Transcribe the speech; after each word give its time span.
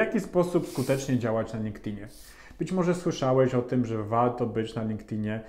W 0.00 0.02
jaki 0.02 0.20
sposób 0.20 0.68
skutecznie 0.68 1.18
działać 1.18 1.52
na 1.52 1.60
LinkedInie? 1.60 2.08
Być 2.58 2.72
może 2.72 2.94
słyszałeś 2.94 3.54
o 3.54 3.62
tym, 3.62 3.86
że 3.86 4.02
warto 4.02 4.46
być 4.46 4.74
na 4.74 4.82
LinkedInie 4.82 5.40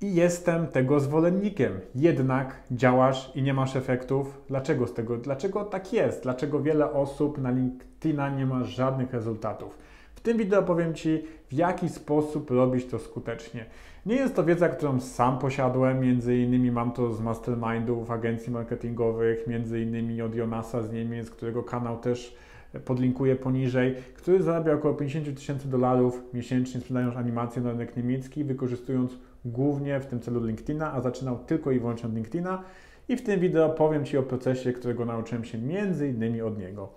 i 0.00 0.14
jestem 0.14 0.66
tego 0.66 1.00
zwolennikiem. 1.00 1.80
Jednak 1.94 2.62
działasz 2.70 3.32
i 3.34 3.42
nie 3.42 3.54
masz 3.54 3.76
efektów. 3.76 4.40
Dlaczego 4.48 4.86
z 4.86 4.94
tego? 4.94 5.16
Dlaczego 5.16 5.64
tak 5.64 5.92
jest? 5.92 6.22
Dlaczego 6.22 6.62
wiele 6.62 6.92
osób 6.92 7.38
na 7.38 7.50
LinkedIna 7.50 8.28
nie 8.28 8.46
ma 8.46 8.64
żadnych 8.64 9.12
rezultatów? 9.12 9.78
W 10.14 10.20
tym 10.20 10.38
wideo 10.38 10.62
powiem 10.62 10.94
Ci, 10.94 11.22
w 11.48 11.52
jaki 11.52 11.88
sposób 11.88 12.50
robić 12.50 12.86
to 12.86 12.98
skutecznie. 12.98 13.66
Nie 14.06 14.14
jest 14.14 14.36
to 14.36 14.44
wiedza, 14.44 14.68
którą 14.68 15.00
sam 15.00 15.38
posiadłem, 15.38 16.00
między 16.00 16.36
innymi 16.36 16.70
mam 16.70 16.92
to 16.92 17.12
z 17.12 17.20
mastermindów 17.20 18.10
agencji 18.10 18.52
marketingowych, 18.52 19.46
między 19.46 19.80
innymi 19.80 20.22
od 20.22 20.34
Jonasa 20.34 20.82
z 20.82 20.92
Niemiec, 20.92 21.30
którego 21.30 21.62
kanał 21.62 21.98
też 21.98 22.36
podlinkuję 22.84 23.36
poniżej, 23.36 23.94
który 24.14 24.42
zarabia 24.42 24.74
około 24.74 24.94
50 24.94 25.36
tysięcy 25.36 25.68
dolarów 25.68 26.22
miesięcznie 26.34 26.80
sprzedając 26.80 27.16
animacje 27.16 27.62
na 27.62 27.70
rynek 27.70 27.96
niemiecki, 27.96 28.44
wykorzystując 28.44 29.12
głównie 29.44 30.00
w 30.00 30.06
tym 30.06 30.20
celu 30.20 30.46
LinkedIna, 30.46 30.92
a 30.92 31.00
zaczynał 31.00 31.38
tylko 31.38 31.70
i 31.70 31.80
wyłącznie 31.80 32.08
od 32.08 32.14
LinkedIna. 32.14 32.62
I 33.08 33.16
w 33.16 33.22
tym 33.22 33.40
wideo 33.40 33.68
powiem 33.68 34.04
Ci 34.04 34.18
o 34.18 34.22
procesie, 34.22 34.72
którego 34.72 35.04
nauczyłem 35.04 35.44
się 35.44 35.58
między 35.58 36.08
innymi 36.08 36.42
od 36.42 36.58
niego. 36.58 36.88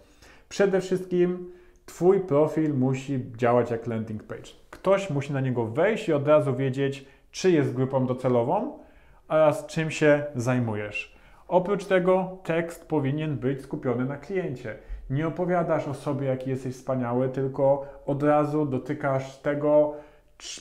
Przede 0.49 0.81
wszystkim 0.81 1.51
Twój 1.85 2.19
profil 2.19 2.73
musi 2.73 3.19
działać 3.37 3.71
jak 3.71 3.87
landing 3.87 4.23
page. 4.23 4.51
Ktoś 4.69 5.09
musi 5.09 5.33
na 5.33 5.41
niego 5.41 5.65
wejść 5.65 6.09
i 6.09 6.13
od 6.13 6.27
razu 6.27 6.55
wiedzieć, 6.55 7.05
czy 7.31 7.51
jest 7.51 7.73
grupą 7.73 8.05
docelową 8.05 8.79
oraz 9.27 9.65
czym 9.65 9.91
się 9.91 10.23
zajmujesz. 10.35 11.15
Oprócz 11.47 11.85
tego 11.85 12.37
tekst 12.43 12.85
powinien 12.85 13.37
być 13.37 13.61
skupiony 13.61 14.05
na 14.05 14.17
kliencie. 14.17 14.75
Nie 15.09 15.27
opowiadasz 15.27 15.87
o 15.87 15.93
sobie, 15.93 16.27
jaki 16.27 16.49
jesteś 16.49 16.75
wspaniały, 16.75 17.29
tylko 17.29 17.85
od 18.05 18.23
razu 18.23 18.65
dotykasz 18.65 19.37
tego 19.37 19.93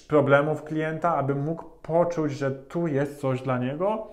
problemów 0.09 0.65
klienta, 0.65 1.15
aby 1.15 1.35
mógł 1.35 1.65
poczuć, 1.83 2.33
że 2.33 2.51
tu 2.51 2.87
jest 2.87 3.21
coś 3.21 3.43
dla 3.43 3.59
niego. 3.59 4.07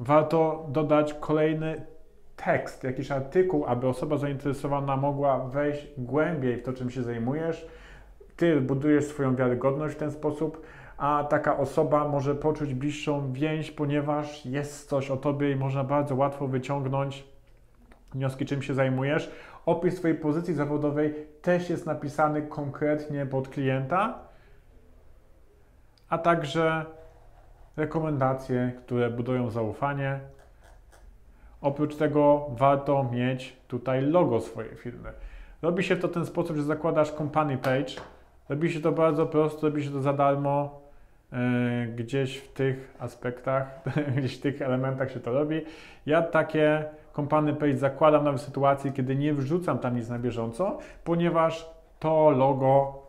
Warto 0.00 0.66
dodać 0.68 1.14
kolejny 1.14 1.86
tekst, 2.36 2.84
jakiś 2.84 3.10
artykuł, 3.10 3.64
aby 3.66 3.88
osoba 3.88 4.16
zainteresowana 4.16 4.96
mogła 4.96 5.38
wejść 5.38 5.86
głębiej 5.98 6.56
w 6.56 6.62
to, 6.62 6.72
czym 6.72 6.90
się 6.90 7.02
zajmujesz. 7.02 7.66
Ty 8.36 8.60
budujesz 8.60 9.04
swoją 9.04 9.36
wiarygodność 9.36 9.94
w 9.94 9.98
ten 9.98 10.10
sposób, 10.10 10.66
a 10.98 11.26
taka 11.30 11.58
osoba 11.58 12.08
może 12.08 12.34
poczuć 12.34 12.74
bliższą 12.74 13.32
więź, 13.32 13.70
ponieważ 13.70 14.46
jest 14.46 14.88
coś 14.88 15.10
o 15.10 15.16
tobie 15.16 15.50
i 15.50 15.56
można 15.56 15.84
bardzo 15.84 16.14
łatwo 16.14 16.48
wyciągnąć 16.48 17.35
wnioski, 18.16 18.46
czym 18.46 18.62
się 18.62 18.74
zajmujesz. 18.74 19.30
Opis 19.66 19.96
swojej 19.96 20.16
pozycji 20.16 20.54
zawodowej 20.54 21.14
też 21.42 21.70
jest 21.70 21.86
napisany 21.86 22.42
konkretnie 22.42 23.26
pod 23.26 23.48
klienta, 23.48 24.18
a 26.08 26.18
także 26.18 26.84
rekomendacje, 27.76 28.72
które 28.84 29.10
budują 29.10 29.50
zaufanie. 29.50 30.20
Oprócz 31.60 31.96
tego 31.96 32.46
warto 32.50 33.04
mieć 33.12 33.56
tutaj 33.68 34.02
logo 34.02 34.40
swojej 34.40 34.76
firmy. 34.76 35.12
Robi 35.62 35.84
się 35.84 35.96
to 35.96 36.08
w 36.08 36.12
ten 36.12 36.26
sposób, 36.26 36.56
że 36.56 36.62
zakładasz 36.62 37.10
company 37.10 37.58
page. 37.58 37.92
Robi 38.48 38.72
się 38.72 38.80
to 38.80 38.92
bardzo 38.92 39.26
prosto, 39.26 39.66
robi 39.66 39.84
się 39.84 39.90
to 39.90 40.02
za 40.02 40.12
darmo. 40.12 40.86
Yy, 41.32 41.86
gdzieś 41.86 42.36
w 42.36 42.52
tych 42.52 42.94
aspektach, 42.98 43.80
gdzieś 44.16 44.36
w 44.36 44.40
tych 44.40 44.62
elementach 44.62 45.12
się 45.12 45.20
to 45.20 45.32
robi. 45.32 45.64
Ja 46.06 46.22
takie 46.22 46.84
kompany 47.16 47.54
page 47.54 47.76
zakładam 47.76 48.24
nawet 48.24 48.40
w 48.40 48.44
sytuacji, 48.44 48.92
kiedy 48.92 49.16
nie 49.16 49.34
wrzucam 49.34 49.78
tam 49.78 49.96
nic 49.96 50.08
na 50.08 50.18
bieżąco, 50.18 50.78
ponieważ 51.04 51.70
to 51.98 52.30
logo 52.30 53.02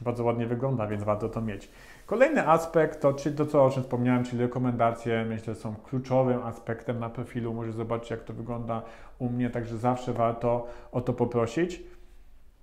bardzo 0.00 0.24
ładnie 0.24 0.46
wygląda, 0.46 0.86
więc 0.86 1.02
warto 1.02 1.28
to 1.28 1.40
mieć. 1.40 1.70
Kolejny 2.06 2.48
aspekt 2.48 3.00
to, 3.00 3.12
czyli 3.12 3.36
to, 3.36 3.46
co 3.46 3.64
o 3.64 3.70
czym 3.70 3.82
wspomniałem, 3.82 4.24
czyli 4.24 4.42
rekomendacje, 4.42 5.24
myślę, 5.28 5.54
są 5.54 5.74
kluczowym 5.74 6.42
aspektem 6.42 6.98
na 6.98 7.10
profilu. 7.10 7.54
Możesz 7.54 7.74
zobaczyć, 7.74 8.10
jak 8.10 8.24
to 8.24 8.32
wygląda 8.32 8.82
u 9.18 9.28
mnie, 9.28 9.50
także 9.50 9.78
zawsze 9.78 10.12
warto 10.12 10.66
o 10.92 11.00
to 11.00 11.12
poprosić. 11.12 11.82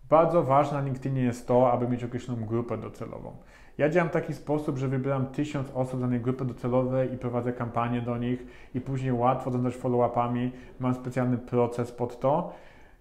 Bardzo 0.09 0.43
ważne 0.43 0.77
na 0.77 0.85
LinkedInie 0.85 1.21
jest 1.21 1.47
to, 1.47 1.71
aby 1.71 1.88
mieć 1.88 2.03
określoną 2.03 2.45
grupę 2.45 2.77
docelową. 2.77 3.35
Ja 3.77 3.89
działam 3.89 4.09
w 4.09 4.11
taki 4.11 4.33
sposób, 4.33 4.77
że 4.77 4.88
wybieram 4.88 5.25
tysiąc 5.25 5.71
osób 5.73 5.99
z 5.99 6.01
danej 6.01 6.21
grupy 6.21 6.45
docelowej 6.45 7.13
i 7.13 7.17
prowadzę 7.17 7.53
kampanię 7.53 8.01
do 8.01 8.17
nich 8.17 8.45
i 8.75 8.81
później 8.81 9.13
łatwo 9.13 9.51
zarządzać 9.51 9.75
follow-upami. 9.75 10.51
Mam 10.79 10.93
specjalny 10.93 11.38
proces 11.38 11.91
pod 11.91 12.19
to, 12.19 12.53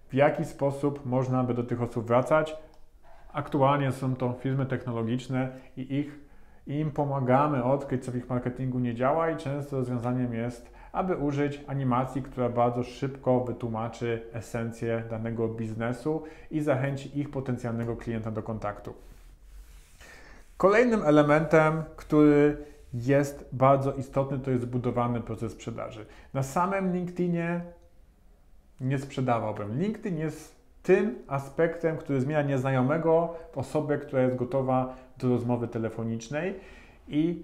w 0.09 0.13
jaki 0.13 0.45
sposób 0.45 1.05
można 1.05 1.43
by 1.43 1.53
do 1.53 1.63
tych 1.63 1.81
osób 1.81 2.07
wracać. 2.07 2.57
Aktualnie 3.33 3.91
są 3.91 4.15
to 4.15 4.33
firmy 4.33 4.65
technologiczne 4.65 5.51
i 5.77 5.95
ich 5.95 6.19
im 6.67 6.91
pomagamy 6.91 7.63
odkryć, 7.63 8.05
co 8.05 8.11
w 8.11 8.15
ich 8.15 8.29
marketingu 8.29 8.79
nie 8.79 8.95
działa 8.95 9.29
i 9.29 9.37
często 9.37 9.77
rozwiązaniem 9.77 10.33
jest, 10.33 10.74
aby 10.95 11.15
użyć 11.15 11.61
animacji, 11.67 12.21
która 12.21 12.49
bardzo 12.49 12.83
szybko 12.83 13.39
wytłumaczy 13.39 14.27
esencję 14.33 15.03
danego 15.09 15.47
biznesu 15.47 16.23
i 16.51 16.61
zachęci 16.61 17.19
ich 17.19 17.29
potencjalnego 17.29 17.95
klienta 17.95 18.31
do 18.31 18.43
kontaktu. 18.43 18.93
Kolejnym 20.57 21.01
elementem, 21.03 21.83
który 21.95 22.57
jest 22.93 23.49
bardzo 23.51 23.93
istotny, 23.93 24.39
to 24.39 24.51
jest 24.51 24.63
zbudowany 24.63 25.21
proces 25.21 25.51
sprzedaży. 25.51 26.05
Na 26.33 26.43
samym 26.43 26.93
LinkedInie 26.93 27.61
nie 28.81 28.99
sprzedawałbym. 28.99 29.79
LinkedIn 29.79 30.17
jest 30.17 30.55
tym 30.83 31.15
aspektem, 31.27 31.97
który 31.97 32.21
zmienia 32.21 32.41
nieznajomego 32.41 33.35
w 33.51 33.57
osobę, 33.57 33.97
która 33.97 34.21
jest 34.21 34.35
gotowa 34.35 34.95
do 35.17 35.29
rozmowy 35.29 35.67
telefonicznej 35.67 36.59
i 37.07 37.43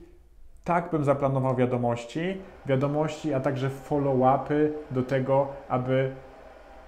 tak 0.64 0.92
bym 0.92 1.04
zaplanował 1.04 1.56
wiadomości, 1.56 2.38
wiadomości, 2.66 3.34
a 3.34 3.40
także 3.40 3.70
follow-upy 3.70 4.72
do 4.92 5.04
tego, 5.04 5.48
aby 5.70 6.12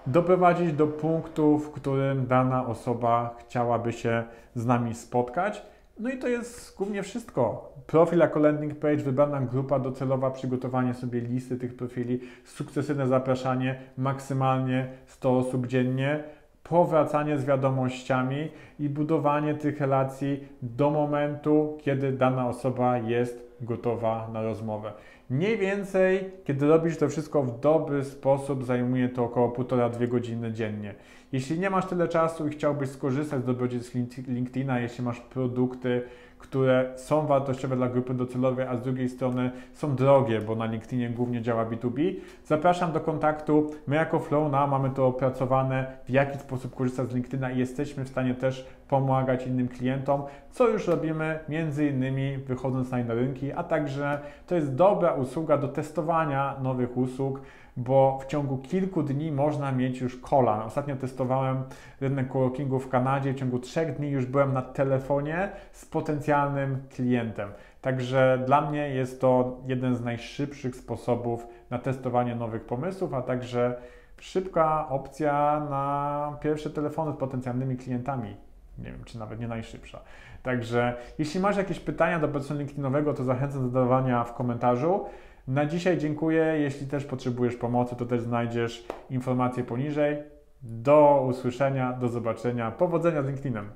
doprowadzić 0.07 0.73
do 0.73 0.87
punktu, 0.87 1.59
w 1.59 1.71
którym 1.71 2.27
dana 2.27 2.67
osoba 2.67 3.35
chciałaby 3.39 3.93
się 3.93 4.23
z 4.55 4.65
nami 4.65 4.93
spotkać 4.95 5.63
no 5.99 6.09
i 6.09 6.17
to 6.17 6.27
jest 6.27 6.77
głównie 6.77 7.03
wszystko. 7.03 7.73
Profil 7.87 8.19
jako 8.19 8.39
landing 8.39 8.79
page, 8.79 8.97
wybrana 8.97 9.41
grupa 9.41 9.79
docelowa, 9.79 10.31
przygotowanie 10.31 10.93
sobie 10.93 11.21
listy 11.21 11.57
tych 11.57 11.75
profili, 11.75 12.19
sukcesywne 12.43 13.07
zapraszanie, 13.07 13.79
maksymalnie 13.97 14.87
100 15.05 15.37
osób 15.37 15.67
dziennie, 15.67 16.23
powracanie 16.63 17.37
z 17.37 17.45
wiadomościami 17.45 18.49
i 18.79 18.89
budowanie 18.89 19.55
tych 19.55 19.79
relacji 19.79 20.47
do 20.61 20.89
momentu, 20.89 21.77
kiedy 21.81 22.11
dana 22.11 22.47
osoba 22.47 22.97
jest 22.97 23.55
gotowa 23.61 24.29
na 24.33 24.41
rozmowę. 24.41 24.93
Mniej 25.29 25.57
więcej, 25.57 26.31
kiedy 26.43 26.67
robisz 26.67 26.97
to 26.97 27.09
wszystko 27.09 27.43
w 27.43 27.59
dobry 27.59 28.03
sposób, 28.03 28.63
zajmuje 28.63 29.09
to 29.09 29.23
około 29.23 29.49
1,5-2 29.49 30.07
godziny 30.07 30.51
dziennie. 30.51 30.95
Jeśli 31.31 31.59
nie 31.59 31.69
masz 31.69 31.85
tyle 31.85 32.07
czasu 32.07 32.47
i 32.47 32.49
chciałbyś 32.49 32.89
skorzystać 32.89 33.41
z 33.41 33.45
dobrodziejstw 33.45 33.95
LinkedIna, 34.27 34.79
jeśli 34.79 35.03
masz 35.03 35.19
produkty, 35.19 36.01
które 36.43 36.93
są 36.95 37.27
wartościowe 37.27 37.75
dla 37.75 37.89
grupy 37.89 38.13
docelowej, 38.13 38.67
a 38.67 38.77
z 38.77 38.81
drugiej 38.81 39.09
strony 39.09 39.51
są 39.73 39.95
drogie, 39.95 40.41
bo 40.41 40.55
na 40.55 40.65
LinkedInie 40.65 41.09
głównie 41.09 41.41
działa 41.41 41.65
B2B. 41.65 42.13
Zapraszam 42.45 42.91
do 42.91 42.99
kontaktu. 42.99 43.71
My 43.87 43.95
jako 43.95 44.19
Flowna 44.19 44.67
mamy 44.67 44.89
to 44.89 45.07
opracowane, 45.07 45.97
w 46.05 46.09
jaki 46.09 46.39
sposób 46.39 46.75
korzystać 46.75 47.09
z 47.09 47.13
LinkedIna 47.13 47.51
i 47.51 47.59
jesteśmy 47.59 48.05
w 48.05 48.09
stanie 48.09 48.35
też 48.35 48.67
pomagać 48.89 49.47
innym 49.47 49.67
klientom, 49.67 50.23
co 50.51 50.69
już 50.69 50.87
robimy 50.87 51.39
między 51.49 51.87
innymi 51.87 52.37
wychodząc 52.37 52.91
na 52.91 52.99
inne 52.99 53.15
rynki, 53.15 53.51
a 53.51 53.63
także 53.63 54.19
to 54.47 54.55
jest 54.55 54.75
dobra 54.75 55.13
usługa 55.13 55.57
do 55.57 55.67
testowania 55.67 56.55
nowych 56.61 56.97
usług 56.97 57.41
bo 57.77 58.19
w 58.21 58.25
ciągu 58.25 58.57
kilku 58.57 59.03
dni 59.03 59.31
można 59.31 59.71
mieć 59.71 60.01
już 60.01 60.17
kola. 60.17 60.65
Ostatnio 60.65 60.95
testowałem 60.95 61.63
rynek 62.01 62.27
coworkingu 62.27 62.79
w 62.79 62.89
Kanadzie, 62.89 63.33
w 63.33 63.35
ciągu 63.35 63.59
trzech 63.59 63.97
dni 63.97 64.09
już 64.09 64.25
byłem 64.25 64.53
na 64.53 64.61
telefonie 64.61 65.49
z 65.71 65.85
potencjalnym 65.85 66.83
klientem. 66.95 67.49
Także 67.81 68.43
dla 68.45 68.61
mnie 68.61 68.89
jest 68.89 69.21
to 69.21 69.57
jeden 69.67 69.95
z 69.95 70.03
najszybszych 70.03 70.75
sposobów 70.75 71.47
na 71.69 71.79
testowanie 71.79 72.35
nowych 72.35 72.65
pomysłów, 72.65 73.13
a 73.13 73.21
także 73.21 73.75
szybka 74.19 74.89
opcja 74.89 75.59
na 75.69 76.37
pierwsze 76.41 76.69
telefony 76.69 77.13
z 77.13 77.15
potencjalnymi 77.15 77.77
klientami. 77.77 78.35
Nie 78.77 78.91
wiem, 78.91 79.03
czy 79.05 79.19
nawet 79.19 79.39
nie 79.39 79.47
najszybsza. 79.47 79.99
Także 80.43 80.97
jeśli 81.19 81.39
masz 81.39 81.57
jakieś 81.57 81.79
pytania 81.79 82.19
do 82.19 82.27
personelu 82.27 82.59
LinkedInowego, 82.59 83.13
to 83.13 83.23
zachęcam 83.23 83.61
do 83.61 83.69
zadawania 83.69 84.23
w 84.23 84.33
komentarzu. 84.33 85.05
Na 85.47 85.65
dzisiaj 85.65 85.97
dziękuję. 85.97 86.43
Jeśli 86.43 86.87
też 86.87 87.05
potrzebujesz 87.05 87.55
pomocy, 87.55 87.95
to 87.95 88.05
też 88.05 88.21
znajdziesz 88.21 88.87
informacje 89.09 89.63
poniżej. 89.63 90.17
Do 90.61 91.25
usłyszenia, 91.29 91.93
do 91.93 92.09
zobaczenia. 92.09 92.71
Powodzenia 92.71 93.23
z 93.23 93.25
LinkedInem. 93.25 93.69